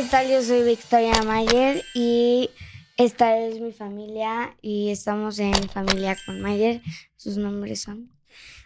[0.00, 0.30] ¿qué tal?
[0.30, 2.48] Yo soy Victoria Mayer y
[2.96, 6.80] esta es mi familia y estamos en familia con Mayer.
[7.16, 8.10] Sus nombres son.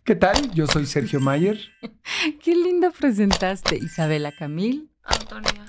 [0.04, 0.52] ¿Qué tal?
[0.52, 1.58] Yo soy Sergio Mayer.
[2.44, 4.92] Qué lindo presentaste, Isabela Camil.
[5.02, 5.66] Antonia.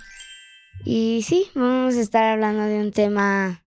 [0.83, 3.65] Y sí, vamos a estar hablando de un tema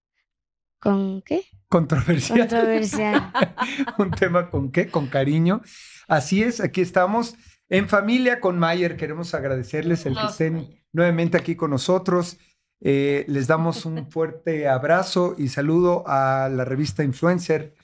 [0.78, 1.46] con qué?
[1.68, 2.38] Controversial.
[2.38, 3.32] Controversial.
[3.98, 4.88] un tema con qué?
[4.88, 5.62] Con cariño.
[6.06, 7.34] Así es, aquí estamos
[7.68, 8.96] en familia con Mayer.
[8.96, 10.77] Queremos agradecerles el que estén Mayer.
[10.92, 12.38] Nuevamente aquí con nosotros.
[12.80, 17.74] Eh, les damos un fuerte abrazo y saludo a la revista Influencer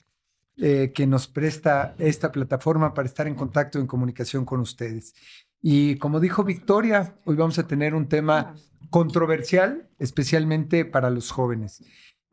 [0.57, 5.13] eh, que nos presta esta plataforma para estar en contacto, en comunicación con ustedes.
[5.61, 8.55] Y como dijo Victoria, hoy vamos a tener un tema
[8.89, 11.83] controversial, especialmente para los jóvenes,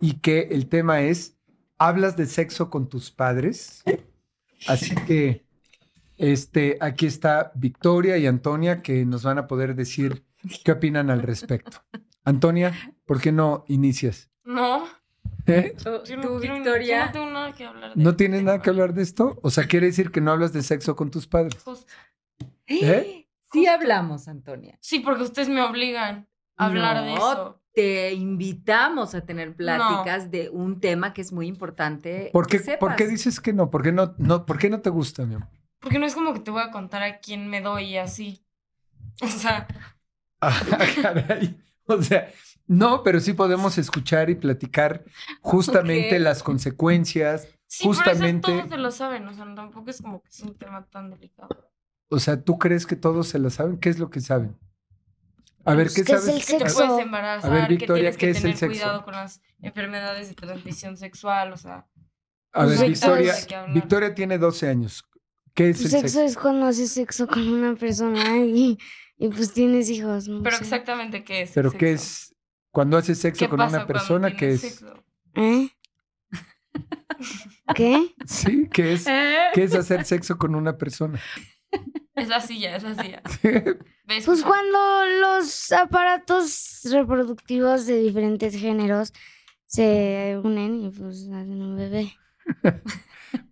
[0.00, 1.36] y que el tema es,
[1.78, 3.82] ¿hablas de sexo con tus padres?
[4.68, 5.44] Así que
[6.16, 10.24] este, aquí está Victoria y Antonia que nos van a poder decir
[10.64, 11.78] qué opinan al respecto.
[12.24, 12.72] Antonia,
[13.06, 14.30] ¿por qué no inicias?
[14.44, 14.86] No,
[15.46, 15.74] ¿Eh?
[15.84, 16.98] yo no Tú, quiero- Victoria.
[17.00, 18.52] yo no tengo nada que hablar de ¿No este tienes tema.
[18.52, 19.38] nada que hablar de esto?
[19.42, 21.60] O sea, quiere decir que no hablas de sexo con tus padres.
[21.62, 21.86] Justo.
[22.66, 23.28] ¿Eh?
[23.52, 24.78] Sí hablamos, Antonia.
[24.80, 27.58] Sí, porque ustedes me obligan a hablar de No, eso.
[27.74, 32.28] Te invitamos a tener pláticas de un tema que es muy importante.
[32.32, 32.78] ¿Por qué, que sepas.
[32.80, 33.70] por qué dices que no?
[33.70, 34.44] ¿Por qué no, no?
[34.44, 35.48] ¿Por qué no te gusta, mi amor?
[35.80, 38.44] Porque no es como que te voy a contar a quién me doy y así.
[39.22, 39.66] O sea,
[40.42, 40.60] Ah,
[41.02, 41.56] caray.
[41.86, 42.30] O sea,
[42.66, 45.04] no, pero sí podemos escuchar y platicar
[45.40, 46.22] justamente Ok.
[46.22, 47.48] las consecuencias.
[47.66, 49.28] sí, Justamente- pero eso todos se lo saben.
[49.28, 51.48] O sea, tampoco es como que es un tema tan delicado.
[52.10, 53.78] O sea, ¿tú crees que todos se lo saben?
[53.78, 54.58] ¿Qué es lo que saben?
[55.64, 56.34] A ver, Pues, ¿qué ¿qué es sabes?
[56.36, 56.86] el Que te sexo?
[56.88, 58.82] puedes embarazar, A ver, Victoria, que ¿qué tienes es que el tener sexo?
[58.84, 61.52] cuidado con las enfermedades de transmisión sexual.
[61.52, 61.86] O sea,
[62.52, 65.04] A ver, Sexo Victoria, es- Victoria tiene 12 años.
[65.54, 66.20] ¿Qué es el Sexo sexo?
[66.22, 68.76] es cuando haces sexo con una persona y,
[69.22, 70.26] y pues tienes hijos.
[70.26, 70.64] No pero sé.
[70.64, 71.52] exactamente qué es.
[71.54, 72.34] ¿Pero qué es?
[72.72, 74.70] Cuando haces sexo ¿Qué con una persona, ¿qué tienes es?
[74.72, 75.04] sexo?
[75.36, 75.68] ¿Eh?
[77.76, 78.14] ¿Qué?
[78.26, 79.04] Sí, ¿qué es?
[79.54, 81.20] ¿Qué es hacer sexo con una persona?
[82.16, 83.22] Es la silla, es la silla.
[84.04, 84.24] ¿Ves?
[84.24, 84.78] Pues cuando
[85.20, 89.12] los aparatos reproductivos de diferentes géneros
[89.66, 92.12] se unen y pues hacen un bebé.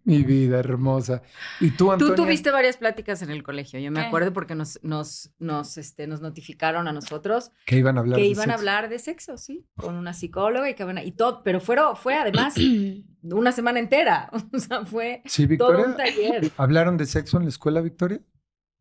[0.05, 1.23] Mi vida hermosa.
[1.61, 2.15] ¿Y tú, Antonia?
[2.15, 4.07] Tú tuviste varias pláticas en el colegio, yo me ¿Qué?
[4.07, 8.23] acuerdo porque nos, nos, nos, este, nos notificaron a nosotros Que iban a hablar que
[8.23, 8.59] de iban a sexo.
[8.61, 11.97] hablar de sexo, sí, con una psicóloga y que iban a- y todo, pero fueron,
[11.97, 12.55] fue además
[13.23, 15.87] una semana entera, o sea, fue Sí, todo Victoria.
[15.87, 16.51] un taller.
[16.57, 18.21] ¿Hablaron de sexo en la escuela, Victoria?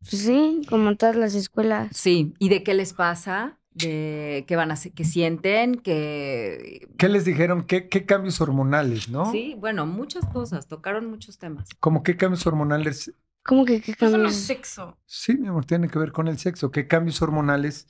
[0.00, 1.94] Pues sí, como todas las escuelas.
[1.94, 7.08] Sí, y de qué les pasa, de qué van a hacer, qué sienten, que ¿Qué
[7.08, 7.64] les dijeron?
[7.66, 9.24] ¿Qué, qué cambios hormonales, no?
[9.32, 11.68] sí, bueno, muchas cosas, tocaron muchos temas.
[11.80, 13.12] ¿Cómo qué cambios hormonales?
[13.42, 14.34] ¿Cómo que qué Eso no cambios?
[14.34, 14.98] es sexo.
[15.06, 16.70] Sí, mi amor, tiene que ver con el sexo.
[16.70, 17.88] ¿Qué cambios hormonales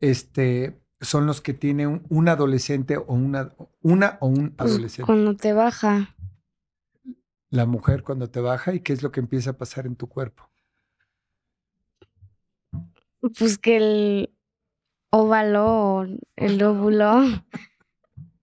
[0.00, 5.00] este, son los que tiene un, un adolescente o una, una o un Pues, adolescente?
[5.00, 6.14] cuando te baja.
[7.50, 10.08] La mujer cuando te baja y qué es lo que empieza a pasar en tu
[10.08, 10.50] cuerpo.
[13.38, 14.30] Pues que el
[15.10, 16.06] óvalo o
[16.36, 17.22] el óvulo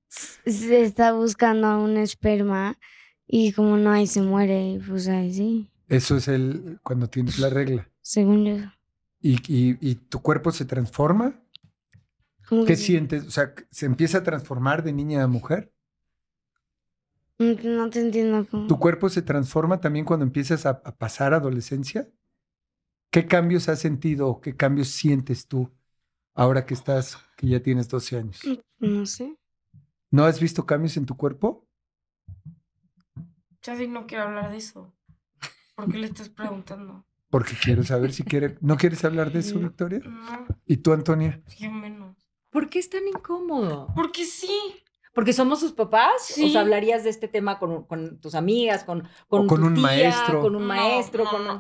[0.10, 2.78] s- se está buscando un esperma
[3.28, 7.50] y como no hay se muere pues ahí sí, Eso es el cuando tienes la
[7.50, 7.90] regla.
[8.02, 8.56] según yo.
[9.20, 11.42] ¿Y, y, y tu cuerpo se transforma?
[12.48, 13.26] ¿Cómo ¿Qué que sientes?
[13.26, 15.74] O sea, ¿se empieza a transformar de niña a mujer?
[17.40, 18.68] No, no te entiendo cómo.
[18.68, 22.08] ¿Tu cuerpo se transforma también cuando empiezas a, a pasar adolescencia?
[23.12, 25.72] ¿Qué cambios has sentido o qué cambios sientes tú
[26.38, 28.40] ahora que estás, que ya tienes 12 años?
[28.80, 29.36] No sé.
[30.10, 31.68] ¿No has visto cambios en tu cuerpo?
[33.64, 34.94] Ya sí no quiero hablar de eso.
[35.76, 37.06] ¿Por qué le estás preguntando?
[37.30, 38.58] Porque quiero saber si quiere.
[38.62, 39.60] ¿No quieres hablar de eso.
[39.60, 40.00] Victoria?
[40.06, 41.42] No, ¿Y tú, Antonia?
[41.60, 42.16] yo menos.
[42.50, 43.90] ¿Por qué es tan incómodo?
[43.96, 44.50] Porque sí.
[45.14, 46.14] ¿Porque somos sus papás?
[46.26, 46.46] Sí.
[46.46, 49.68] ¿O sea, hablarías de este tema con, con tus amigas, con, con, O con tu
[49.68, 50.42] un tía, maestro.
[50.42, 51.60] Con un No, maestro, no, con un-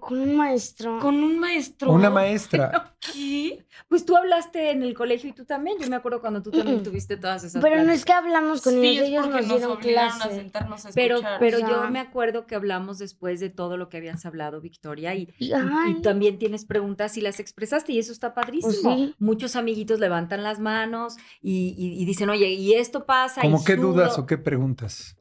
[0.00, 0.98] Con un maestro.
[1.00, 1.92] Con un maestro.
[1.92, 2.94] Una maestra.
[3.00, 3.64] ¿Qué?
[3.88, 5.76] Pues tú hablaste en el colegio y tú también.
[5.80, 6.82] Yo me acuerdo cuando tú también Mm.
[6.84, 9.48] tuviste todas esas Pero no es que hablamos con Sí, ellos, es ellos porque nos
[9.48, 10.34] nos dieron obligaron a clase.
[10.36, 13.88] sentarnos a Pero, pero O sea- yo me acuerdo que hablamos después de todo lo
[13.88, 15.28] que habías hablado, Victoria, y,
[16.02, 18.72] también tienes preguntas y las expresaste y eso está padrísimo.
[18.82, 19.14] Pues sí.
[19.18, 23.40] Muchos amiguitos levantan las manos y, y- y dicen, oye, y esto pasa.
[23.40, 24.24] y ¿Cómo qué dudas sudo".
[24.24, 25.16] o qué preguntas?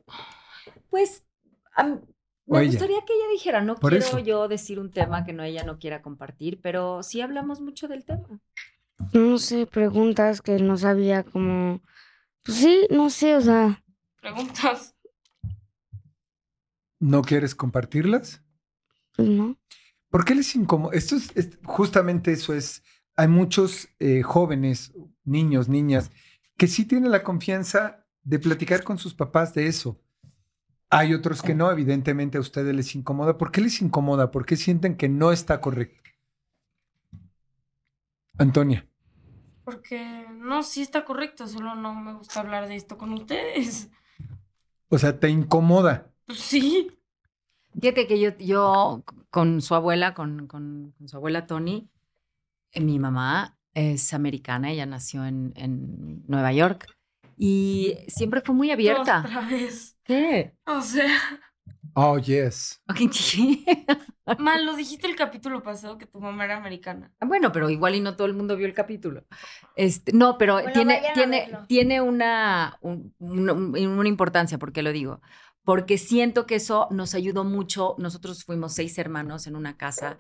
[0.89, 1.23] Pues
[2.47, 2.71] me ella.
[2.71, 4.19] gustaría que ella dijera, no Por quiero eso.
[4.19, 8.05] yo decir un tema que no ella no quiera compartir, pero sí hablamos mucho del
[8.05, 8.39] tema.
[9.13, 11.81] no sé, preguntas que no sabía como...
[12.43, 13.83] Pues sí, no sé, o sea...
[14.21, 14.95] Preguntas.
[16.99, 18.43] ¿No quieres compartirlas?
[19.15, 19.57] Pues no.
[20.09, 20.95] ¿Por qué les incomoda?
[20.95, 22.83] Esto es, es- justamente eso es
[23.15, 24.93] hay muchos eh, jóvenes,
[25.25, 26.11] niños, niñas,
[26.57, 29.99] que sí tienen la confianza de platicar con sus papás de eso.
[30.91, 33.37] Hay otros que no, evidentemente a ustedes les incomoda.
[33.37, 34.29] ¿Por qué les incomoda?
[34.29, 35.97] ¿Por qué sienten que no está correcto?
[38.37, 38.85] Antonia.
[39.63, 43.89] Porque no, sí está correcto, solo no me gusta hablar de esto con ustedes.
[44.89, 46.11] O sea, te incomoda.
[46.25, 46.89] Pues sí.
[47.79, 51.89] Fíjate que yo, yo con su abuela, con, con- con su abuela Tony,
[52.73, 56.87] eh, mi mamá es americana, ella nació en, en Nueva York
[57.43, 59.23] y siempre fue muy abierta.
[59.25, 59.97] Otra vez.
[60.03, 60.53] ¿Qué?
[60.67, 61.41] O sea,
[61.95, 62.81] Oh, yes.
[62.89, 63.65] Ok, sí.
[64.37, 67.11] mal, lo dijiste el capítulo pasado que tu mamá era americana.
[67.19, 69.25] Bueno, pero igual y no todo el mundo vio el capítulo.
[69.75, 74.91] Este, no, pero Bueno, tiene, tiene, tiene una, un- una, una importancia, ¿por qué lo
[74.91, 75.21] digo?
[75.63, 77.95] Porque siento que eso nos ayudó mucho.
[77.97, 80.17] Nosotros fuimos seis hermanos en una casa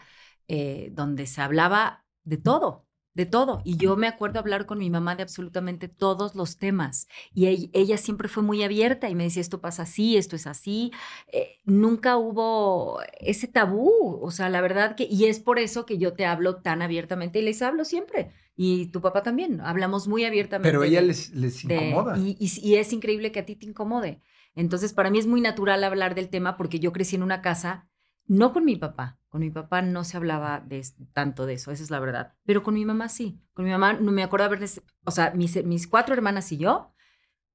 [0.47, 3.61] eh, donde se hablaba de todo, de todo.
[3.65, 7.07] Y yo me acuerdo hablar con mi mamá de absolutamente todos los temas.
[7.33, 10.91] Y ella, siempre fue muy abierta y me decía, esto pasa así, esto es así.
[11.27, 14.19] Eh, nunca hubo ese tabú.
[14.21, 17.39] O sea, la verdad que, y es por eso que yo te hablo tan abiertamente
[17.39, 18.31] y les hablo siempre.
[18.55, 20.69] Y tu papá también, hablamos muy abiertamente.
[20.69, 22.17] Pero ella de- les, les de- incomoda.
[22.17, 24.21] y, y- y es increíble que a ti te incomode.
[24.55, 27.89] Entonces, para mí es muy natural hablar del tema porque yo crecí en una casa,
[28.27, 31.81] no con mi papá, con mi papá no se hablaba de, tanto de eso, esa
[31.83, 33.41] es la verdad, pero con mi mamá sí.
[33.53, 36.93] Con mi mamá no me acuerdo haberles, o sea, mis, mis cuatro hermanas y yo,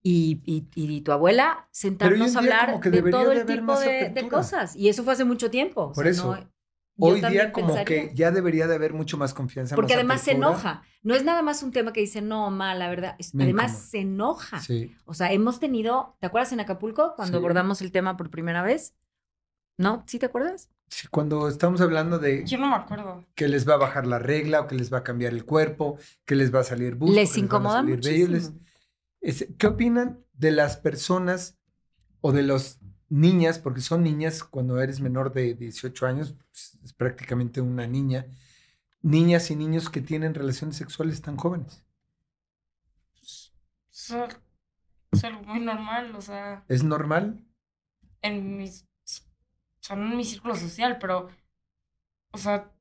[0.03, 4.09] y, y- y tu abuela, sentarnos a hablar de todo de el haber tipo de,
[4.09, 4.75] de cosas.
[4.75, 5.83] Y eso fue hace mucho tiempo.
[5.83, 6.35] o Por sea, eso.
[6.37, 6.51] no-
[6.99, 7.85] Hoy día como pensaría.
[8.09, 9.75] que ya debería de haber mucho más confianza.
[9.77, 10.83] Porque más además se enoja.
[11.03, 13.17] No es nada más un tema que dice, no, mal, la verdad.
[13.19, 14.61] es- además se enoja.
[14.61, 14.97] Sí.
[15.05, 17.39] O sea, hemos tenido, ¿te acuerdas en Acapulco cuando Sí.
[17.39, 18.95] abordamos el tema por primera vez?
[19.77, 20.05] ¿No?
[20.07, 20.71] ¿Sí te acuerdas?
[20.89, 23.25] Sí, Cuando estamos hablando de Yo no me acuerdo.
[23.35, 25.99] que les va a bajar la regla o que les va a cambiar el cuerpo,
[26.25, 28.53] que les va a salir busto, Les que van a incomoda les-
[29.21, 31.59] es- ¿Qué opinan de las personas
[32.21, 32.79] o de las
[33.09, 38.27] niñas, porque son niñas cuando eres menor de 18 años, pues, es prácticamente una niña,
[39.03, 41.85] niñas y niños que tienen relaciones sexuales tan jóvenes?
[43.21, 44.37] Es, al-
[45.13, 47.45] es algo muy normal, o sea, ¿Es normal?
[48.23, 48.87] en mis.
[49.87, 51.29] O sea, no en mi círculo social, pero.
[52.33, 52.73] O sea,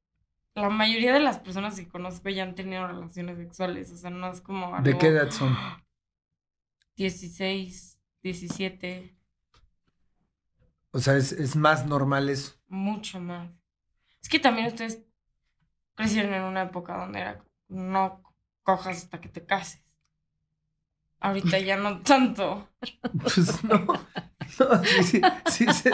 [0.55, 4.31] la mayoría de las personas que conozco ya han tenido relaciones sexuales, o sea, no
[4.31, 4.81] es como algo.
[4.83, 5.55] ¿De qué edad son?
[6.95, 9.17] 16, 17,
[10.91, 12.55] O sea, es, es más normal eso.
[12.67, 13.49] mucho más.
[14.21, 15.03] Es que también ustedes
[15.93, 18.23] crecieron en una época donde era no
[18.63, 19.83] cojas hasta que te cases.
[21.19, 22.69] Ahorita ya no tanto.
[23.21, 23.85] Pues no.
[24.59, 25.89] No, sí, sí, sí.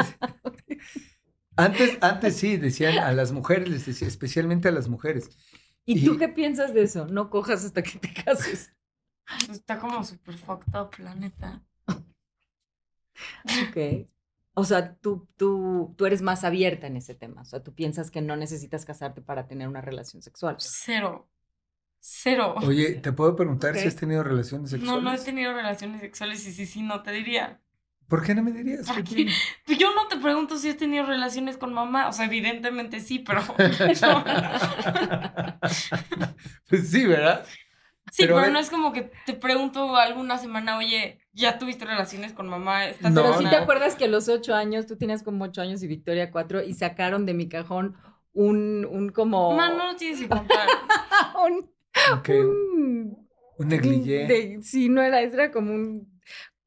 [1.55, 5.29] Antes, antes sí, decían a las mujeres, les decía, especialmente a las mujeres.
[5.85, 7.07] ¿Y, Y- tú qué piensas de eso?
[7.07, 8.73] No cojas hasta que te cases.
[9.49, 11.61] Está como súper fucked up, la neta.
[13.45, 14.07] Ok.
[14.53, 17.41] O sea, tú, tú, tú eres más abierta en ese tema.
[17.41, 20.57] O sea, tú piensas que no necesitas casarte para tener una relación sexual.
[20.59, 21.29] Cero.
[21.99, 22.55] Cero.
[22.57, 25.03] Oye, ¿te puedo preguntar si has tenido relaciones sexuales?
[25.03, 27.61] No, no he tenido relaciones sexuales y sí, sí, no te diría.
[28.11, 28.85] ¿Por qué no me dirías?
[28.87, 29.15] ¿Qué ¿Por qué?
[29.15, 29.31] tiene?
[29.65, 32.09] Pues Yo no te pregunto si has tenido relaciones con mamá.
[32.09, 33.41] O sea, evidentemente sí, pero.
[36.69, 37.45] Pues sí, ¿verdad?
[38.11, 41.57] Sí, Pero pero, a ver- no es como que te pregunto alguna semana, oye, ¿ya
[41.57, 44.85] tuviste relaciones con mamá esta No, Pero sí te acuerdas que a los ocho años,
[44.87, 47.95] tú tienes como ocho años y Victoria cuatro, y sacaron de mi cajón
[48.33, 49.55] un, un como...
[49.55, 50.67] Ma, no lo tienes que contar.
[51.47, 51.71] un,
[52.17, 53.27] Ok, un-
[53.57, 54.25] un negligé.
[54.27, 56.10] de- sí, no era, era como un...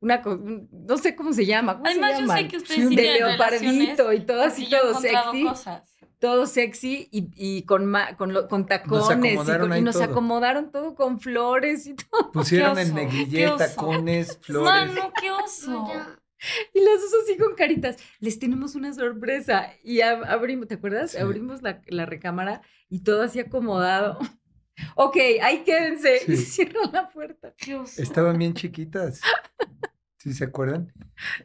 [0.05, 0.23] Una,
[0.71, 1.79] no sé cómo se llama.
[1.79, 5.45] ¿Cómo Además, se yo sé que ustedes Sí, de leopardito y todo así, todo sexy.
[5.45, 5.83] cosas.
[6.19, 9.35] todo sexy y, y con, ma- con, lo- con tacones.
[9.35, 10.05] y, con- y nos todo.
[10.05, 12.33] acomodaron todo con flores y todo.
[12.33, 14.71] Pusieron el negligé, tacones, flores.
[14.71, 15.71] Mano, qué oso.
[15.71, 15.91] No.
[16.75, 17.97] Y las dos así con caritas.
[18.21, 19.71] Les tenemos una sorpresa.
[19.83, 21.13] Y ab- abrimos, ¿te acuerdas?
[21.13, 21.17] Sí.
[21.19, 24.19] Abrimos la, la recámara y todo así acomodado.
[24.97, 26.23] Ok, ahí quédense.
[26.27, 26.45] Y Sí.
[26.67, 27.55] cierran la puerta.
[27.57, 28.03] Qué oso.
[28.03, 29.21] Estaban bien chiquitas.
[30.25, 30.93] ¿Sí se acuerdan?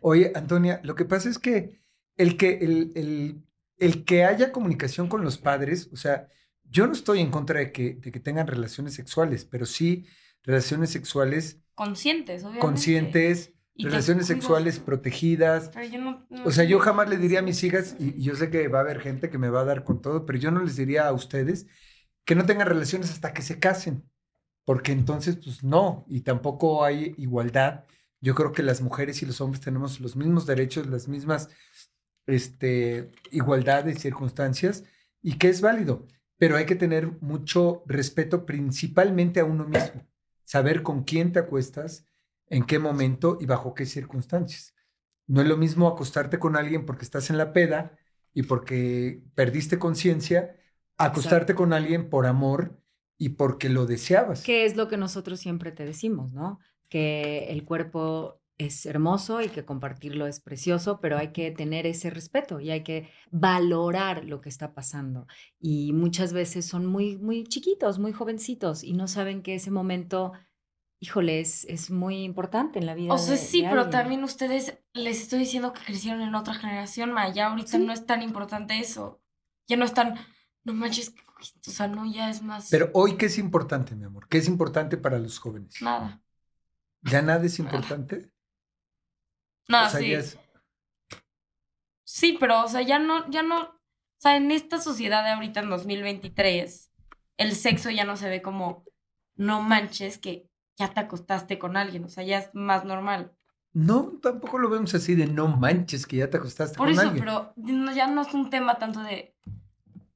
[0.01, 1.81] Oye, Antonia, lo que pasa es que
[2.17, 3.43] el que, el, el-
[3.77, 6.27] el que haya comunicación con los padres, o sea,
[6.63, 10.05] yo no estoy en contra de que, de que tengan relaciones sexuales, pero sí
[10.43, 12.59] relaciones sexuales Conscientes, obviamente.
[12.65, 15.71] conscientes, relaciones sexuales protegidas.
[15.73, 18.23] Pero yo no, no O sea, yo jamás le diría a mis hijas, y y
[18.23, 20.39] yo sé que va a haber gente que me va a dar con todo, pero
[20.39, 21.67] yo no les diría a ustedes
[22.25, 24.09] que no tengan relaciones hasta que se casen,
[24.65, 27.85] porque entonces, pues no, y tampoco hay igualdad.
[28.21, 31.49] Yo creo que las mujeres y los hombres tenemos los mismos derechos, las mismas
[32.27, 34.83] este, igualdades, circunstancias,
[35.21, 36.07] y que es válido.
[36.37, 40.07] pero hay que tener mucho respeto principalmente a uno mismo.
[40.45, 42.05] Saber con quién te acuestas,
[42.47, 44.73] en qué momento y bajo qué circunstancias.
[45.27, 47.97] No es lo mismo acostarte con alguien porque estás en la peda
[48.33, 50.55] y porque perdiste conciencia,
[50.97, 52.81] acostarte con alguien por amor
[53.17, 54.41] y porque lo deseabas.
[54.43, 56.59] Que es lo que nosotros siempre te decimos, ¿no?
[56.89, 62.09] Que el cuerpo es hermoso y que compartirlo es precioso, pero hay que tener ese
[62.09, 65.27] respeto y hay que valorar lo que está pasando.
[65.59, 70.33] Y muchas veces son muy, muy chiquitos, muy jovencitos y no saben que ese momento
[70.99, 73.13] híjole, es, muy importante en la vida.
[73.13, 76.53] O sea, de- sí, de pero también ustedes, les estoy diciendo que crecieron en otra
[76.53, 77.79] generación, ma, ya ahorita Sí.
[77.79, 79.21] no es tan importante eso.
[79.67, 80.15] Ya no es tan,
[80.63, 81.13] no manches,
[81.65, 84.27] o sea, no, ya es más Pero hoy, ¿qué es importante, mi amor?
[84.27, 85.81] ¿Qué es importante para los jóvenes?
[85.81, 86.21] nada.
[87.01, 88.31] ¿Ya nada es importante?
[89.67, 90.13] Nada, o sea, sí.
[90.13, 90.37] es-
[92.03, 93.71] Sí, pero, o sea, ya no, ya no, o
[94.17, 96.91] sea, en esta sociedad de ahorita en 2023,
[97.37, 98.83] el sexo ya no se ve como,
[99.35, 103.31] no manches que ya te acostaste con alguien, o sea, ya es más normal.
[103.73, 107.01] No, tampoco lo vemos así de no manches que ya te acostaste Por con eso,
[107.03, 107.19] alguien.
[107.23, 109.35] pero no- ya no es un tema tanto de,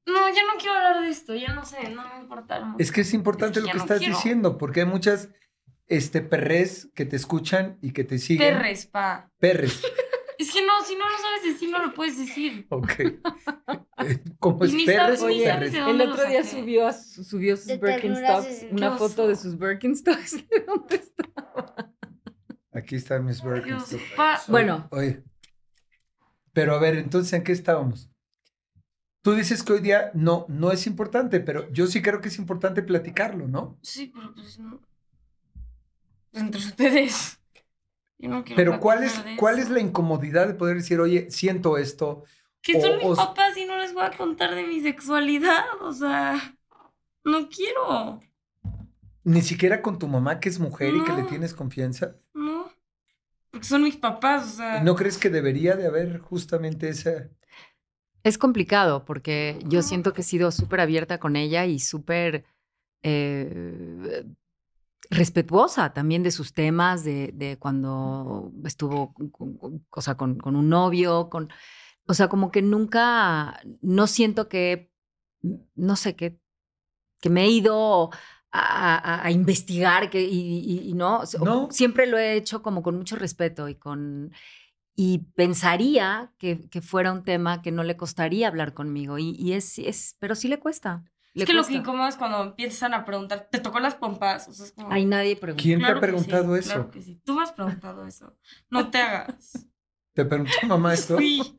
[0.08, 2.76] no, ya no quiero hablar de esto, ya no sé, no me importa.
[2.80, 4.16] Es que es importante Es lo que no estás quiero.
[4.16, 5.30] diciendo, porque hay muchas
[5.96, 8.56] este, perres que te escuchan y que te siguen.
[8.56, 9.32] Perres, pa.
[9.40, 9.82] Perres.
[10.36, 12.66] Es que no, si no lo sabes decir, no lo puedes decir.
[12.70, 12.92] Ok.
[14.00, 15.74] Eh, ¿Cómo Y es perres o perres?
[15.74, 20.46] El otro día subió, a su- subió sus De Birkenstocks, una foto de sus Birkenstocks.
[20.50, 21.94] ¿De dónde está?
[22.74, 24.04] Aquí están mis Birkenstocks.
[24.18, 24.42] pa.
[24.50, 24.90] Bueno.
[24.92, 25.24] Oye.
[26.52, 28.10] Pero a ver, entonces, ¿en qué estábamos?
[29.22, 32.38] Tú dices que hoy día no, no es importante, pero yo sí creo que es
[32.38, 33.80] importante platicarlo, ¿no?
[33.82, 34.82] Sí, pero pues no.
[36.34, 37.40] Entre ustedes.
[38.18, 41.78] Yo no quiero Pero ¿cuál es, cuál es la incomodidad de poder decir, oye, siento
[41.78, 42.24] esto?
[42.62, 45.64] Que son o- mis o- papás y no les voy a contar de mi sexualidad.
[45.82, 46.56] O sea,
[47.26, 48.22] no quiero.
[49.26, 52.16] Ni siquiera con tu mamá, que es mujer y que le tienes confianza.
[52.34, 52.72] No.
[53.52, 54.84] Porque son mis papás, o sea.
[54.84, 57.30] ¿No crees que debería de haber justamente esa...
[58.24, 62.46] Es complicado porque yo siento que he sido súper abierta con ella y súper
[63.04, 64.24] eh,
[65.14, 70.70] respetuosa también de sus temas, de, de cuando estuvo con, o sea, con, con un
[70.70, 71.50] novio, con,
[72.08, 74.92] o sea, como que nunca, no siento que,
[75.76, 76.40] no sé, que,
[77.22, 78.12] que me he ido
[78.52, 81.70] a, a- a investigar que, y, y- y no, No.
[81.72, 84.32] siempre lo he hecho como con mucho respeto y con...
[84.96, 89.18] Y pensaría que, que fuera un tema que no le costaría hablar conmigo.
[89.18, 91.04] Y, y es, es, pero sí le cuesta.
[91.36, 91.74] Es que lo que cuesta.
[91.80, 94.48] incomoda es cuando empiezan a preguntar, ¿te tocó las pompas?
[94.48, 94.92] O sea, es como.
[94.92, 95.62] Ay, nadie pregunta.
[95.64, 96.74] ¿Quién te ha que preguntado sí, eso?
[96.74, 97.22] Claro que sí.
[97.26, 98.38] Tú me has preguntado eso.
[98.70, 99.68] No te hagas.
[100.14, 101.18] ¿Te preguntó mamá esto?
[101.18, 101.56] Sí.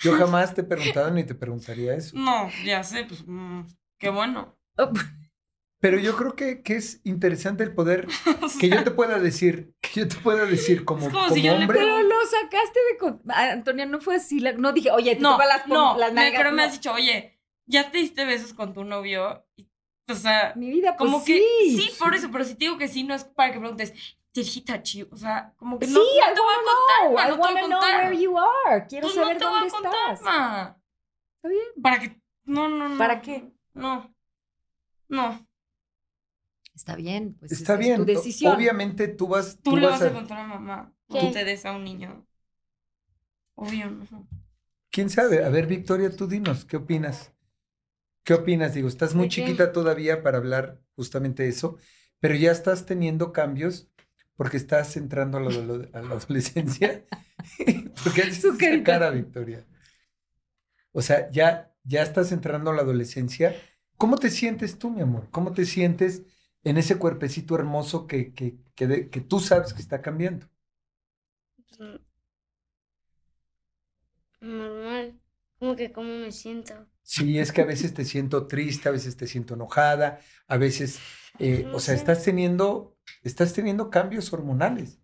[0.00, 2.16] Yo jamás te he preguntado ni te preguntaría eso.
[2.16, 3.24] No, ya sé, pues.
[3.26, 3.62] mm,
[3.98, 4.56] qué bueno.
[5.80, 8.06] Pero yo creo que, que es interesante el poder
[8.42, 11.34] O que yo te pueda decir, que yo te pueda decir como, Es como como
[11.34, 11.78] si yo le hombre.
[11.78, 12.98] Pero lo sacaste de...
[12.98, 14.40] con- Antonia, no fue así.
[14.40, 16.34] la- No dije, oye, te No, las, no, las nalgas.
[16.36, 16.62] pero me no.
[16.64, 17.39] has dicho, oye,
[17.70, 19.44] ya te diste besos con tu novio.
[19.56, 19.68] Y,
[20.08, 21.38] o sea, Mi vida, pues como que.
[21.38, 21.76] sí.
[21.78, 23.92] Sí, por eso, pero si te digo que sí, no es para que preguntes,
[24.32, 25.02] ¿te Hitachi?
[25.10, 26.00] O sea, como que Sí, no,
[26.34, 28.04] te voy a contar, ma, no te voy a know contar.
[28.06, 28.86] where you are.
[28.88, 30.22] Quiero Pues saber no te voy dónde a contar, estás.
[30.22, 30.76] ma.
[31.36, 31.82] Está bien.
[31.82, 32.20] Para que.
[32.44, 32.98] No, no, no.
[32.98, 33.52] ¿Para qué?
[33.74, 34.14] No.
[35.08, 35.46] No.
[36.74, 37.96] Está bien, pues Está es, es bien.
[37.98, 38.54] tu decisión.
[38.56, 40.12] Obviamente tú vas, Tú, tú le vas vas a a.
[40.14, 41.14] contar a mamá ¿Qué?
[41.18, 42.26] cuando te des a un niño.
[43.54, 44.26] Obvio, no.
[44.90, 45.44] ¿Quién sabe?
[45.44, 47.32] A ver, Victoria, tú dinos, ¿qué opinas?
[48.30, 48.74] ¿Qué opinas?
[48.74, 51.78] Digo, estás muy chiquita todavía para hablar justamente de eso,
[52.20, 53.90] pero ya estás teniendo cambios
[54.36, 57.04] porque estás entrando a la, ado- a la adolescencia.
[58.04, 59.66] ¿Por qué haces Su esa cara, Victoria?
[60.92, 63.56] O sea, ya, ya estás entrando a la adolescencia.
[63.96, 65.28] ¿Cómo te sientes tú, mi amor?
[65.32, 66.22] ¿Cómo te sientes
[66.62, 70.46] en ese cuerpecito hermoso que, que, que, de- que tú sabes que está cambiando?
[71.76, 72.00] Pues,
[74.42, 75.18] Normal.
[75.58, 76.86] Como que cómo me siento.
[77.12, 81.00] Sí, es que a veces te siento triste, a veces te siento enojada, a veces,
[81.40, 82.00] eh, No o sea, sé.
[82.00, 85.00] estás teniendo, estás teniendo cambios hormonales.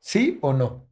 [0.00, 0.88] ¿Sí o no?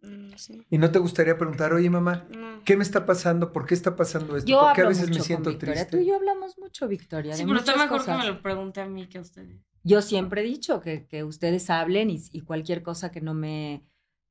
[0.00, 0.66] No sé.
[0.68, 2.62] Y no te gustaría preguntar, oye, mamá, No.
[2.64, 3.52] ¿qué me está pasando?
[3.52, 4.50] ¿Por qué está pasando esto?
[4.50, 5.74] Yo ¿Por qué a veces me mucho con siento Victoria.
[5.84, 6.02] Tú triste?
[6.02, 7.34] y yo hablamos mucho, Victoria.
[7.34, 9.60] Sí, de pero está mejor que me lo pregunte a mí que a ustedes.
[9.84, 13.87] Yo siempre he dicho que, que ustedes hablen y, y cualquier cosa que no me,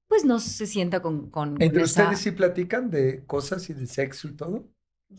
[0.08, 3.88] pues no se sienta con, con ¿Entre esa- ustedes sí platican de cosas y de
[3.88, 4.68] sexo y todo?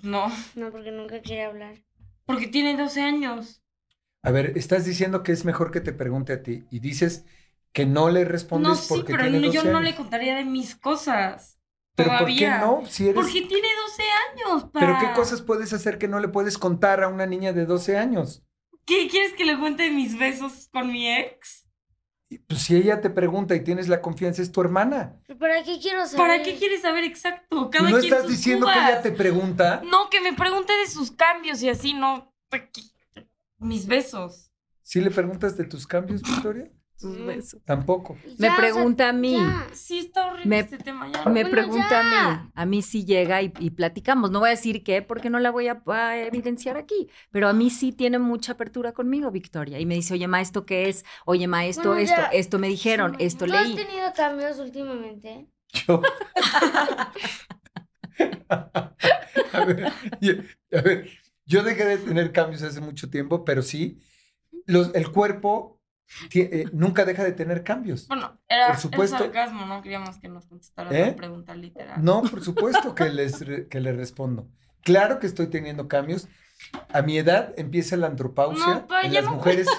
[0.02, 1.74] No, No, porque nunca quiere hablar.
[2.26, 3.62] porque tiene 12 años.
[4.22, 7.24] A ver, estás diciendo que es mejor que te pregunte a ti y dices
[7.72, 10.34] que no le respondes No, sí, porque pero tiene no- yo 12 no le contaría
[10.34, 11.58] de mis cosas.
[11.94, 12.58] ¿Pero por qué Todavía.
[12.60, 12.86] no?
[12.86, 13.14] Si eres...
[13.16, 14.80] Porque tiene 12 años, pa.
[14.80, 17.96] ¿Pero qué cosas puedes hacer que no le puedes contar a una niña de 12
[17.98, 18.44] años?
[18.86, 21.67] ¿Qué quieres que le cuente mis besos con mi ex?
[22.30, 25.16] Y, Pues si ella te pregunta y tienes la confianza, es tu hermana.
[25.38, 26.18] ¿Para qué quiero saber?
[26.18, 27.70] ¿Para qué quieres saber exacto?
[27.70, 29.82] Cada ¿No quien estás sus diciendo que ella te pregunta?
[29.84, 32.34] No, que me pregunte de sus cambios y así, no.
[33.58, 34.52] Mis besos.
[34.82, 36.70] ¿Sí le preguntas de tus cambios, Victoria?
[36.98, 37.26] Sus Mm.
[37.26, 37.62] besos.
[37.64, 38.14] Tampoco.
[38.38, 39.32] Me Ya, o sea, a mí.
[39.36, 39.66] ya.
[39.72, 41.24] Sí, está horrible Me- este tema ya.
[41.26, 42.00] Me Bueno, pregunta ya.
[42.00, 42.50] a mí.
[42.54, 44.32] A mí sí llega y, y platicamos.
[44.32, 47.08] No voy a decir qué porque no la voy a, a evidenciar aquí.
[47.30, 49.78] Pero a mí sí tiene mucha apertura conmigo, Victoria.
[49.78, 51.04] Y me dice, oye, ma, ¿esto qué es?
[51.24, 53.76] Oye, ma, esto, Bueno, esto, esto me dijeron, esto ¿Tú has leí.
[53.76, 55.46] tenido cambios últimamente?
[55.86, 56.02] Yo.
[58.48, 60.32] a, ver, yo,
[60.76, 61.08] a ver,
[61.46, 64.00] yo dejé de tener cambios hace mucho tiempo, pero sí,
[64.66, 65.77] los, el cuerpo
[66.34, 68.08] eh, nunca deja de tener cambios.
[68.08, 69.16] Bueno, era, Por supuesto.
[69.16, 71.06] era sarcasmo, no queríamos que nos contestara ¿Eh?
[71.08, 72.02] la pregunta literal.
[72.02, 74.48] No, por supuesto que les, que les respondo.
[74.82, 76.28] Claro que estoy teniendo cambios.
[76.92, 79.66] A mi edad empieza la andropausia No, en las no mujeres.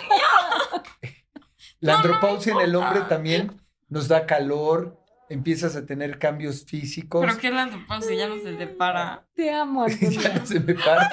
[1.81, 6.65] La No, no andropausia en el hombre también nos da calor, empiezas a tener cambios
[6.65, 7.21] físicos.
[7.25, 9.27] Pero qué es la andropausia, ya no se te para.
[9.33, 11.09] Te amo, ya se me para.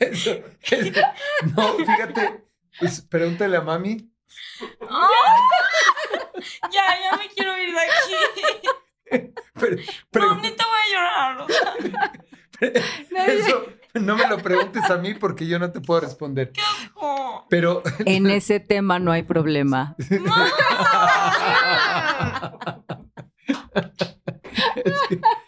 [0.00, 1.00] Eso- eso-
[1.56, 2.44] no, fíjate,
[2.78, 4.10] pues, pregúntale a mami.
[6.72, 8.14] Ya, ya me quiero ir de aquí.
[9.54, 11.46] Pero, No, pero- neta voy a llorar.
[13.28, 16.52] eso no me lo preguntes a mí porque yo no te puedo responder.
[16.96, 17.46] oh.
[17.48, 19.94] Pero En ese tema no hay problema.
[24.76, 25.43] Es que- A ver,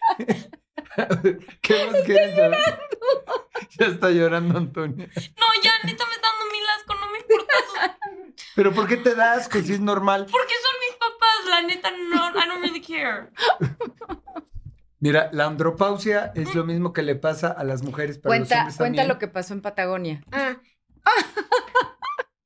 [1.61, 2.59] ¿Qué más quieres saber?
[3.79, 5.07] Ya está llorando Antonia.
[5.07, 7.99] No, ya, neta me está dando mil asco, no me importa.
[8.55, 9.49] Pero ¿por qué te das?
[9.49, 10.27] Que si es normal.
[10.31, 13.31] Porque son mis papás, la neta, no, I don't really care.
[15.01, 18.49] Mira, la andropausia es lo mismo que le pasa a las mujeres, pero a los
[18.49, 19.09] Cuenta, hombres cuenta también.
[19.09, 20.23] lo que pasó en Patagonia.
[20.33, 20.57] Ah,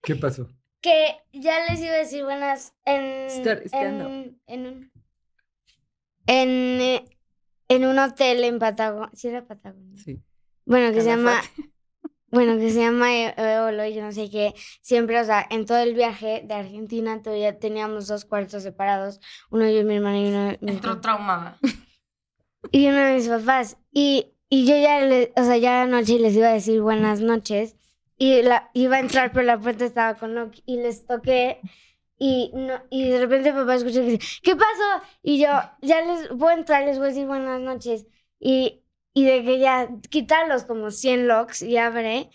[0.03, 0.49] ¿Qué pasó?
[0.83, 3.29] que ya les iba a decir buenas en
[3.73, 4.93] en, en un
[6.27, 6.49] en,
[6.81, 7.05] eh,
[7.71, 9.97] en un hotel en Patagonia, sí era Patagonia.
[10.03, 10.21] Sí.
[10.67, 11.41] Bueno, que se llama
[12.31, 15.65] bueno, que se llama E- Eolo y yo no sé qué, siempre, o sea, en
[15.67, 20.19] todo el viaje de Argentina todavía teníamos dos cuartos separados, uno yo y mi hermana
[20.21, 21.59] y uno mi Entró traumada.
[22.71, 23.79] y uno de mis papás.
[23.93, 27.77] Y, y yo ya, le, o sea, ya anoche les iba a decir buenas noches.
[28.17, 30.55] Y la, iba a entrar, pero la puerta estaba con lock.
[30.67, 31.61] Y les toqué.
[32.23, 35.03] Y, no, y de repente papá escuchó que dice, ¿qué pasó?
[35.23, 35.49] Y yo,
[35.81, 38.07] ya les voy a entrar, les voy a decir buenas noches.
[38.39, 38.83] Y,
[39.15, 42.29] y de que ya quita los como 100 locks y abre.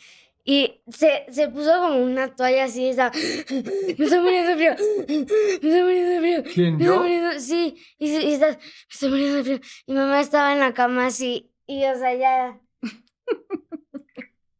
[0.43, 3.12] Y se, se puso como una toalla así, estaba,
[3.98, 4.76] me está muriendo de frío,
[5.08, 6.43] me está muriendo de frío.
[6.54, 6.98] ¿Quién, Me yo?
[7.00, 8.58] muriendo- sí, y, se- y está, me
[8.91, 9.60] está muriendo de frío.
[9.88, 12.60] Mi mamá estaba en la cama así, y o sea, ya.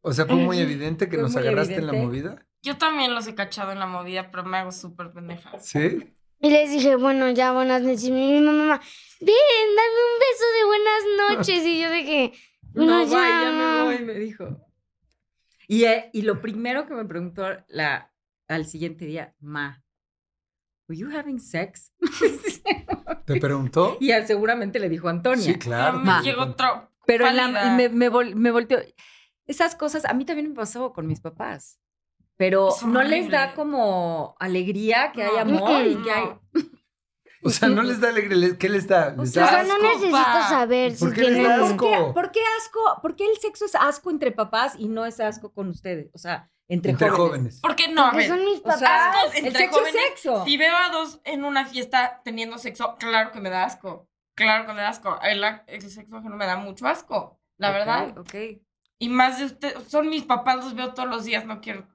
[0.00, 2.45] O sea, fue muy evidente que Fue nos agarraste en la movida.
[2.66, 5.56] Yo también los he cachado en la movida, pero me hago súper pendeja.
[5.60, 6.12] ¿Sí?
[6.40, 8.02] Y les dije, bueno, ya buenas noches.
[8.04, 8.80] Y mi mamá,
[9.20, 11.64] ven, dame un beso de buenas noches.
[11.64, 12.32] Y yo dije,
[12.74, 13.16] bueno, no, ya.
[13.16, 13.86] bye, ya no".
[13.86, 14.60] me voy, me dijo.
[15.68, 18.12] Y, eh, y lo primero que me preguntó la,
[18.48, 19.84] al siguiente día, Ma,
[20.88, 21.92] ¿Were you having sex?
[23.26, 23.96] ¿Te preguntó?
[24.00, 25.44] y él seguramente le dijo Antonia.
[25.44, 25.98] Sí, claro.
[25.98, 26.20] me Ma.
[26.22, 27.76] llegó tra- Pero en la- pálida.
[27.76, 28.78] me, me, vol- me volteó.
[29.46, 31.80] Esas cosas a mí también me pasó con mis papás.
[32.36, 35.58] Pero Es no les da como alegría que hay No.
[35.66, 36.28] amor y que hay.
[37.42, 38.36] O sea, no les da alegría.
[38.36, 39.14] ¿les- ¿Qué les da?
[39.16, 39.68] O ¿Les O sea, asco?
[39.68, 40.48] no necesito pa.
[40.48, 41.42] saber si ¿Por qué tienen.
[41.44, 41.90] ¿Por asco?
[41.90, 42.80] qué, por qué asco?
[43.02, 46.10] ¿Por qué el sexo es asco entre papás y no es asco con ustedes?
[46.12, 47.28] O sea, entre, Entre jóvenes.
[47.30, 47.60] jóvenes.
[47.62, 48.80] Porque no, Porque son mis O papás.
[48.80, 49.94] sea, Asco el entre sexo jóvenes.
[50.02, 50.44] es sexo.
[50.44, 54.08] Si veo a dos en una fiesta teniendo sexo, claro que me da asco.
[54.34, 55.16] Claro que me da asco.
[55.22, 55.40] El,
[55.88, 58.18] sexo ajeno me da mucho asco, la verdad.
[58.18, 58.34] Ok.
[58.98, 61.86] Y más de usted, son mis papás, los veo todos los días, no quiero.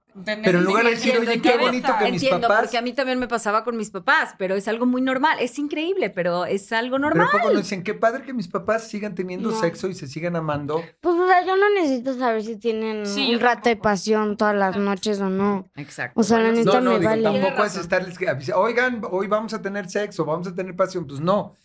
[0.44, 1.62] Pero en lugar de decir, oye, qué cabeza.
[1.62, 2.64] bonito que mis Entiendo, papás.
[2.64, 5.38] porque a mí también me pasaba con mis papás, pero es algo muy normal.
[5.40, 7.28] Es increíble, pero es algo Pero normal.
[7.28, 9.60] ¿a poco no dicen, qué padre que mis papás sigan teniendo No.
[9.60, 10.84] sexo y se sigan amando.
[11.00, 14.56] Pues, o sea, yo no necesito saber si tienen Sí, un rato de pasión todas
[14.56, 15.70] las noches o no.
[15.76, 16.20] Exacto.
[16.20, 17.24] O sea, la Bueno, neta No, no, me digo, vale.
[17.42, 21.08] tampoco es estarles que oigan, hoy vamos a tener sexo, vamos a tener pasión.
[21.08, 21.56] Pues no.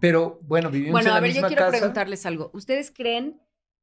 [0.00, 1.70] Pero bueno, vivimos Bueno, en la a ver, yo misma quiero casa.
[1.78, 2.50] preguntarles algo.
[2.54, 3.40] ¿Ustedes creen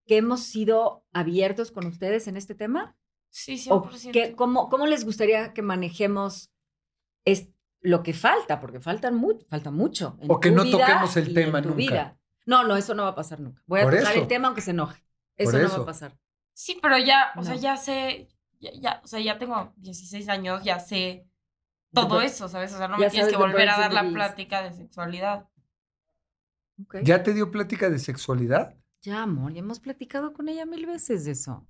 [0.08, 2.96] que hemos sido abiertos con ustedes en este tema?
[3.30, 4.12] Sí, ¿O 100%.
[4.12, 6.52] que, cómo, cómo les gustaría que manejemos
[7.26, 7.50] es,
[7.82, 8.60] lo que falta?
[8.60, 10.18] Porque faltan mu- falta mucho.
[10.22, 11.80] en O que tu no vida toquemos el y tema en tu nunca.
[11.80, 12.20] vida.
[12.46, 13.62] No, no, eso no va a pasar nunca.
[13.68, 14.22] Voy a Por tocar eso.
[14.22, 15.04] el tema aunque se enoje.
[15.36, 16.18] Eso Por no va a pasar.
[16.54, 20.64] Sí, pero ya, o sea, ya sé, ya, ya, o sea, ya tengo 16 años,
[20.64, 21.28] ya sé
[21.94, 22.74] todo eso, ¿sabes?
[22.74, 25.48] O sea, no Ya me tienes que volver a dar la plática de sexualidad.
[27.04, 28.76] ¿Ya te dio plática de sexualidad?
[29.02, 31.68] Ya, amor, ya hemos platicado con ella mil veces de eso.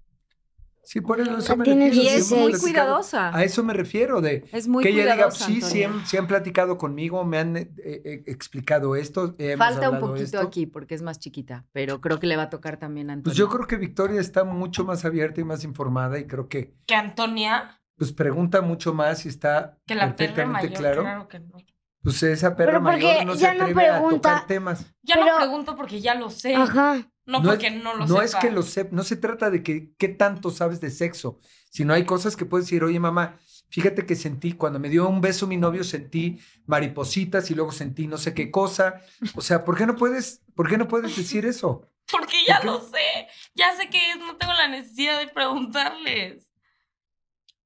[0.90, 1.94] Sí, por eso, eso me refiero.
[1.94, 2.62] Y es muy platicado.
[2.62, 3.36] cuidadosa.
[3.36, 6.16] A eso me refiero, de Es muy que ella diga, cuidadosa, sí, sí han, sí
[6.16, 9.36] han platicado conmigo, me han eh, eh, explicado esto.
[9.38, 10.40] hemos Falta un poquito esto.
[10.40, 13.24] aquí porque es más chiquita, pero creo que le va a tocar también a Antonia.
[13.26, 16.74] Pues yo creo que Victoria está mucho más abierta y más informada y creo que
[16.86, 21.02] Que Antonia, pues pregunta mucho más y está que la perra perfectamente mayor, claro.
[21.02, 21.28] claro.
[21.28, 21.58] que no.
[22.02, 24.16] Pues esa perra Pero porque mayor no se ya no atreve a pregunta.
[24.36, 24.86] tocar temas.
[25.04, 26.56] Ya Pero- no pregunto porque ya lo sé.
[26.56, 27.12] Ajá.
[27.28, 28.24] No, No es- porque no lo no sepa.
[28.24, 31.94] es que lo sepa, no se trata de que qué tanto sabes de sexo, sino
[31.94, 33.38] hay cosas que puedes decir, oye mamá,
[33.70, 38.08] fíjate que sentí, cuando me dio un beso mi novio sentí maripositas y luego sentí
[38.08, 39.02] no sé qué cosa.
[39.36, 41.88] O sea, ¿por qué no puedes, por qué no puedes decir eso?
[42.12, 43.28] Porque ya ¿Por lo sé.
[43.56, 46.50] Ya sé que es, no tengo la necesidad de preguntarles.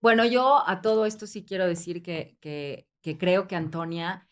[0.02, 4.28] Bueno, yo a todo esto sí quiero decir que, que, que creo que Antonia,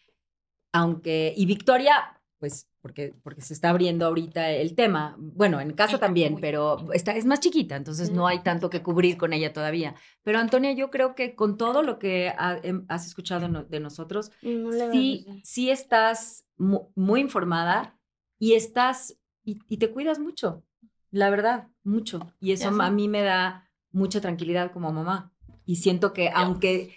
[0.73, 5.97] aunque, y Victoria, pues porque, porque se está abriendo ahorita el tema, bueno, en casa
[5.99, 9.95] también, pero está, es más chiquita, entonces no hay tanto que cubrir con ella todavía.
[10.23, 13.79] Pero Antonia, yo creo que con todo lo que ha- em- has escuchado no- de
[13.79, 17.97] nosotros, No sí, sí estás mu- muy informada
[18.37, 20.63] y estás, y, y te cuidas mucho,
[21.11, 22.33] la verdad, mucho.
[22.39, 25.33] Y eso a mí me da mucha tranquilidad como mamá.
[25.65, 26.95] Y siento que aunque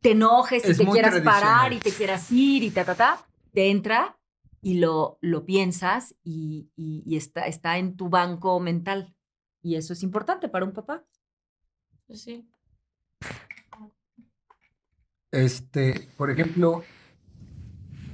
[0.00, 2.94] te enojes y Es te muy quieras parar y te quieras ir y ta, ta,
[2.94, 4.17] ta, te entra
[4.60, 9.14] y lo, lo piensas y, y- y está, está en tu banco mental.
[9.62, 11.04] Y eso es importante para un papá.
[12.06, 12.48] Pues sí.
[15.30, 16.82] Este, por ejemplo,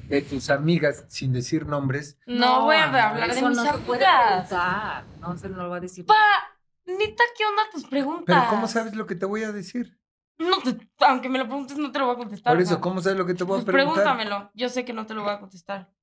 [0.09, 3.79] de tus amigas, sin decir nombres, No, voy a hablar de eso mis no se
[3.79, 4.49] puede amigas.
[4.49, 5.05] preguntar.
[5.21, 6.05] No se lo va a decir.
[6.07, 6.15] Pa,
[6.87, 8.25] neta, ¿qué onda tus preguntas?
[8.27, 9.99] pero ¿cómo sabes lo que te voy a decir?
[10.39, 12.53] No te- aunque me lo preguntes, no te lo voy a contestar.
[12.53, 14.03] Por eso, ¿cómo sabes lo que te voy a pues preguntar?
[14.05, 14.51] pregúntamelo.
[14.55, 15.94] Yo sé que no te lo voy a contestar.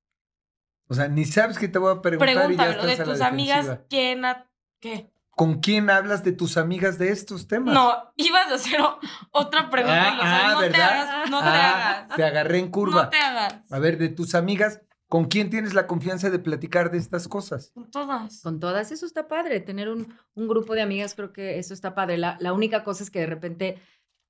[0.91, 3.03] O sea, ni sabes que te voy a preguntar y ya estás de a la
[3.05, 3.79] tus amigas.
[3.89, 4.25] ¿Quién?
[4.25, 4.49] ha-
[4.81, 5.09] ¿Qué?
[5.29, 7.73] ¿Con quién hablas de tus amigas de estos temas?
[7.73, 8.99] No, ibas a hacer o-
[9.31, 10.21] otra pregunta Ah, sabes.
[10.21, 10.91] ah, no te ¿verdad?
[10.91, 12.15] hagas, no te Ah, hagas.
[12.17, 13.03] Te agarré en curva.
[13.03, 13.71] No te hagas.
[13.71, 17.71] A ver, de tus amigas, ¿con quién tienes la confianza de platicar de estas cosas?
[17.73, 18.41] Con todas.
[18.41, 19.61] Con todas, eso está padre.
[19.61, 22.17] Tener un, un grupo de amigas, creo que eso está padre.
[22.17, 23.81] La, la única cosa es que de repente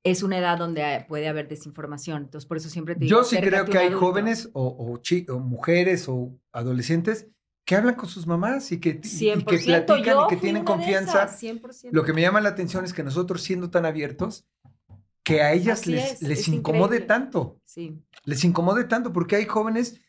[0.03, 2.23] es una edad donde hay- puede haber desinformación.
[2.23, 3.17] Entonces, por eso siempre te digo.
[3.17, 4.05] Yo sí creo que hay adulto.
[4.05, 7.27] jóvenes o, o chi- o mujeres o adolescentes
[7.65, 9.45] que hablan con sus mamás y que, y que 100%.
[9.65, 11.23] platican yo y que tienen confianza.
[11.25, 11.89] esas, 100%.
[11.91, 14.45] Lo que me llama la atención es que nosotros siendo tan abiertos,
[15.23, 17.05] que a ellas Así les, es, les es incomode increíble.
[17.07, 18.01] tanto, Sí.
[18.25, 20.01] les incomode tanto, porque hay jóvenes,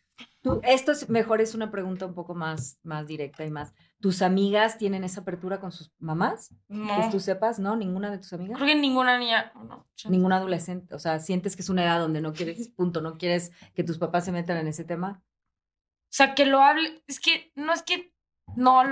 [0.42, 3.72] Tú- esto es mejor, es una pregunta un poco más, más directa y más.
[4.00, 6.52] ¿Tus amigas tienen esa apertura con sus mamás?
[6.68, 7.00] No.
[7.00, 7.76] Que tú sepas, ¿no?
[7.76, 8.56] ¿Ninguna de tus amigas?
[8.56, 9.52] Creo que ninguna niña.
[9.54, 9.86] no.
[10.08, 10.94] Ningún adolescente.
[10.96, 13.98] O sea, sientes que es una edad donde no quieres, punto, no quieres que tus
[13.98, 15.22] papás se metan en ese tema.
[15.24, 17.02] O sea, que lo hable.
[17.06, 18.12] Es que no es que.
[18.56, 18.82] No.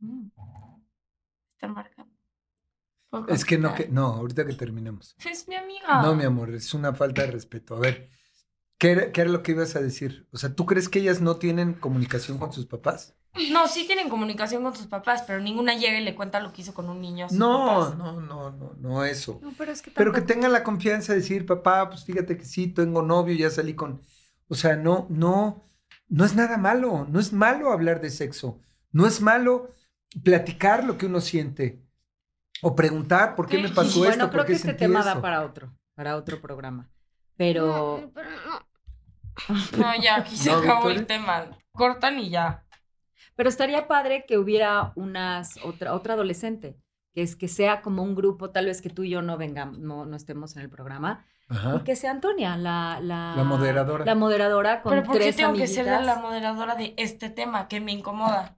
[0.00, 0.26] Mm.
[1.50, 2.12] Están marcando.
[3.10, 5.16] ¿Puedo es que no, que no, ahorita que terminemos.
[5.24, 6.02] Es mi amiga.
[6.02, 7.76] No, mi amor, es una falta de respeto.
[7.76, 8.08] A ver,
[8.80, 10.28] ¿qué era, qué era lo que ibas a decir?
[10.32, 13.16] O sea, ¿tú crees que ellas no tienen comunicación con sus papás?
[13.52, 16.62] No, sí tienen comunicación con sus papás, pero ninguna llega y le cuenta lo que
[16.62, 17.26] hizo con un niño.
[17.26, 17.96] a sus No, papás.
[17.96, 19.40] no, no, no, no eso.
[19.40, 22.44] No, pero es que Pero que tengan la confianza de decir, papá, pues fíjate que
[22.44, 24.02] sí, tengo novio, ya salí con...
[24.48, 25.64] O sea, no, no,
[26.08, 29.70] no es nada malo, no es malo hablar de sexo, no es malo
[30.24, 31.84] platicar lo que uno siente
[32.62, 35.08] o preguntar por qué me pasó bueno, esto, creo por que este tema eso.
[35.10, 36.90] da para otro, para otro programa.
[37.36, 37.66] Pero
[38.00, 38.69] No, pero no.
[39.76, 41.00] No, ya, aquí se No, acabó Victoria.
[41.00, 41.50] el tema.
[41.72, 42.64] Cortan y ya.
[43.36, 46.78] Pero estaría padre que hubiera unas, otra, otra adolescente,
[47.14, 49.78] que es que sea como un grupo, tal vez que tú y yo no vengamos,
[49.78, 51.76] no, no estemos en el programa, Ajá.
[51.76, 54.04] y que sea Antonia, la, la, La moderadora.
[54.04, 56.22] La moderadora con Pero ¿por qué tres tengo que ser la amiguitas.
[56.22, 58.56] moderadora de este tema que me incomoda?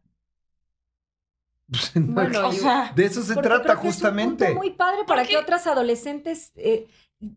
[1.95, 4.45] Bueno, O sea, de eso se trata justamente.
[4.45, 6.87] Es un punto muy padre para que otras adolescentes eh,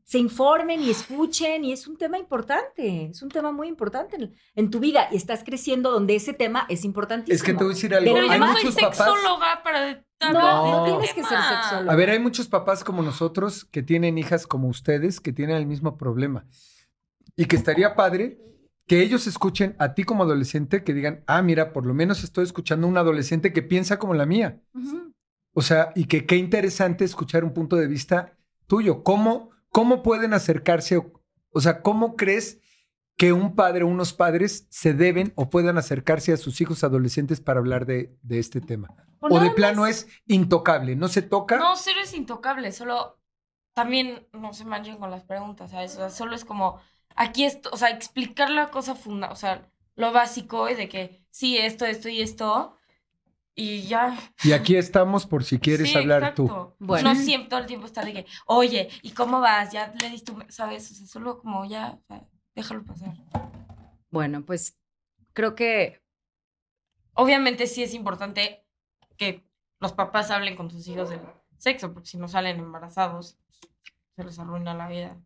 [0.04, 4.34] se informen y escuchen, y es un tema importante, es un tema muy importante en,
[4.56, 7.36] en tu vida, y estás creciendo donde ese tema es importantísimo.
[7.36, 8.14] Es que te voy a decir algo.
[8.14, 8.98] Pero pero hay yo no soy muchos papás.
[8.98, 11.94] sexóloga para No, no, este tienes que ser sexóloga.
[11.94, 15.66] A ver, hay muchos papás como nosotros que tienen hijas como ustedes que tienen el
[15.66, 16.46] mismo problema.
[17.36, 18.40] Y que estaría padre
[18.88, 22.44] que ellos escuchen a ti como adolescente, que digan, ah, mira, por lo menos estoy
[22.44, 24.62] escuchando a un adolescente que piensa como la mía.
[24.74, 25.12] Ujú.
[25.54, 29.04] O sea, y que qué interesante escuchar un punto de vista tuyo.
[29.04, 31.04] ¿Cómo, cómo pueden acercarse?
[31.52, 32.62] O, sea, ¿cómo crees
[33.18, 37.42] que un padre o unos padres se deben o puedan acercarse a sus hijos adolescentes
[37.42, 38.88] para hablar de, de este tema?
[39.20, 41.58] O O de plano más- es intocable, no se toca.
[41.58, 43.20] No, cero es intocable, solo
[43.74, 45.96] también no se manchen con las preguntas, ¿sabes?
[45.96, 46.80] O sea, solo es como,
[47.18, 51.26] aquí esto, o sea, explicar la cosa funda, o sea, lo básico es de que
[51.32, 52.78] sí, esto, esto y esto,
[53.56, 54.18] y ya.
[54.44, 56.44] Y aquí estamos por si quieres Sí, hablar tú.
[56.44, 56.76] exacto.
[56.80, 57.14] Bueno.
[57.14, 59.72] No siempre todo el tiempo estar de que, oye, ¿y cómo vas?
[59.72, 60.92] Ya le diste, un- ¿sabes?
[60.92, 63.14] O sea, solo como ya, o sea, déjalo pasar.
[64.12, 64.78] Bueno, pues
[65.34, 66.02] creo que
[67.18, 68.66] Obviamente sí es importante
[69.16, 69.48] que
[69.80, 71.22] los papás hablen con sus hijos del
[71.58, 73.38] sexo, porque si no salen embarazados,
[74.18, 75.18] se les arruina la vida.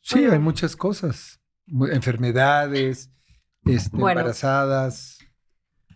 [0.00, 1.38] Sí, hay muchas cosas.
[1.92, 3.10] Enfermedades,
[3.64, 4.20] este, Bueno.
[4.20, 5.18] embarazadas.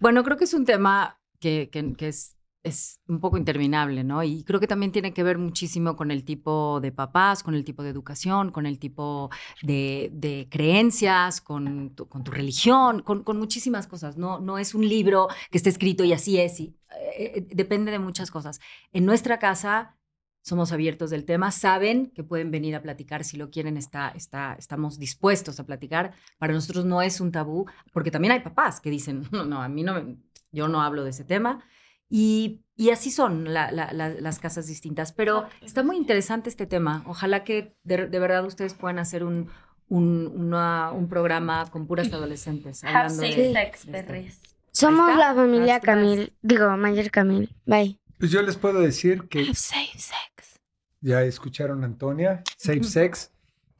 [0.00, 4.22] Bueno, creo que es un tema que, es, es un poco interminable, ¿no?
[4.22, 7.64] Y creo que también tiene que ver muchísimo con el tipo de papás, con el
[7.64, 9.30] tipo de educación, con el tipo
[9.62, 14.16] de, creencias, con tu, religión, con, muchísimas cosas.
[14.16, 16.60] No, no es un libro que esté escrito y así es.
[16.60, 16.76] y,
[17.16, 18.60] eh, eh, depende de muchas cosas.
[18.92, 19.96] En nuestra casa
[20.42, 24.14] somos abiertos del tema, saben que pueden venir a platicar si lo quieren, está,
[24.58, 26.14] estamos dispuestos a platicar.
[26.38, 29.68] Para nosotros no es un tabú, porque también hay papás que dicen, no, no, a
[29.68, 30.16] mí no, me-
[30.52, 31.62] yo no hablo de ese tema.
[32.08, 35.12] Y, y así son la- la- la- las casas distintas.
[35.12, 37.04] Pero está muy interesante este tema.
[37.06, 39.48] Ojalá que de, de verdad ustedes puedan hacer un,
[39.88, 42.82] un, una- un programa con puras adolescentes.
[42.84, 44.40] Have de- sex, de perres.
[44.72, 45.18] Somos está.
[45.28, 45.82] la familia Las.
[45.82, 46.32] Camil.
[46.42, 47.54] Digo, Mayer Camil.
[47.66, 48.00] Bye.
[48.18, 50.60] Pues yo les puedo decir que Have safe sex.
[51.00, 53.32] ya escucharon a Antonia, Safe Sex.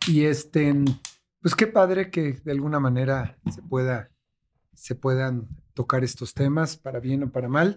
[0.07, 0.75] Y este,
[1.43, 4.09] pues qué padre que de alguna manera se pueda,
[4.75, 5.47] se puedan
[5.81, 7.69] tocar estos temas para bien o para mal.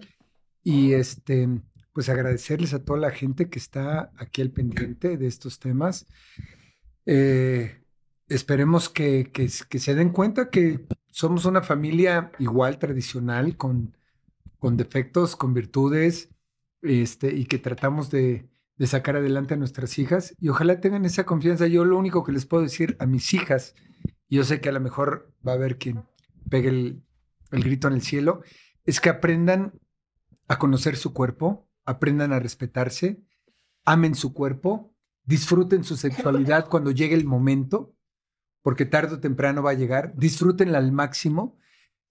[0.62, 1.48] Y este,
[1.92, 6.06] pues agradecerles a toda la gente que está aquí al pendiente de estos temas.
[7.06, 7.82] Eh,
[8.28, 13.96] esperemos que, que- se den cuenta que somos una familia igual tradicional, con,
[14.58, 16.28] con defectos, con virtudes,
[16.82, 20.34] este, y que tratamos de, de sacar adelante a nuestras hijas.
[20.40, 21.66] Y ojalá tengan esa confianza.
[21.66, 23.74] Yo lo único que les puedo decir a mis hijas,
[24.28, 26.04] yo sé que a lo mejor va a haber quien
[26.50, 27.02] pegue el,
[27.54, 28.42] el grito en el cielo,
[28.84, 29.72] es que aprendan
[30.48, 33.22] a conocer su cuerpo, aprendan a respetarse,
[33.84, 37.94] amen su cuerpo, disfruten su sexualidad cuando llegue el momento,
[38.62, 41.58] porque tarde o temprano va a llegar, disfrútenla al máximo.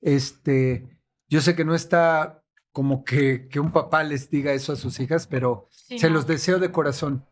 [0.01, 4.75] Este, yo sé que no está como que, que un papá les diga eso a
[4.75, 6.15] sus hijas, pero Sí, se no.
[6.15, 7.25] los deseo de corazón,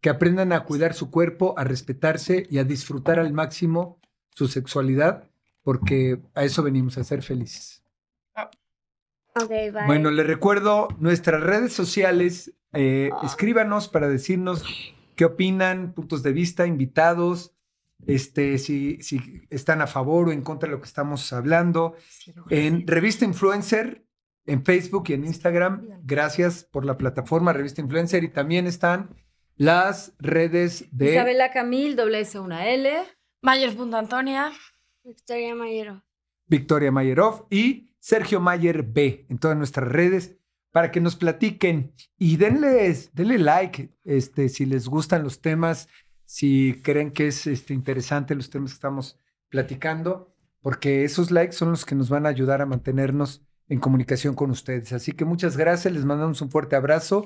[0.00, 4.00] que aprendan a cuidar su cuerpo, a respetarse y a disfrutar al máximo
[4.30, 5.27] su sexualidad,
[5.68, 7.84] porque a eso venimos a ser felices.
[9.34, 9.70] Bye.
[9.86, 12.54] Bueno, les recuerdo nuestras redes sociales.
[12.72, 14.64] eh, escríbanos para decirnos
[15.14, 17.54] qué opinan, puntos de vista, invitados,
[18.06, 21.96] este, si, si están a favor o en contra de lo que estamos hablando.
[22.48, 24.06] En Revista Influencer,
[24.46, 25.86] en Facebook y en Instagram.
[26.02, 28.24] Gracias por la plataforma Revista Influencer.
[28.24, 29.10] Y también están
[29.56, 31.12] las redes de...
[31.12, 32.90] Isabela Camil, doble S, una L.
[33.42, 34.50] Mayer.Antonia.
[35.08, 36.04] Victoria Mayero.
[36.46, 40.36] Victoria Mayerov y Sergio Mayer B en todas nuestras redes
[40.70, 45.88] para que nos platiquen y denles, denle like este, si les gustan los temas,
[46.26, 49.18] si creen que es este, interesante los temas que estamos
[49.48, 54.34] platicando, porque esos likes son los que nos van a ayudar a mantenernos en comunicación
[54.34, 54.92] con ustedes.
[54.92, 57.24] Así que muchas gracias, les mandamos un fuerte abrazo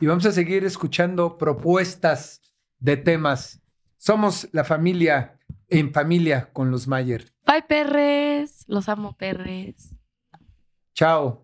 [0.00, 2.42] y vamos a seguir escuchando propuestas
[2.78, 3.62] de temas.
[3.96, 5.38] Somos la familia
[5.72, 7.32] en familia con los Mayer.
[7.46, 8.64] Bye, perres.
[8.68, 9.94] Los amo, perres.
[10.94, 11.41] Chao.